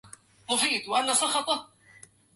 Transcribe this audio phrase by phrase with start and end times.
[0.49, 1.65] هي طبيبة الآن.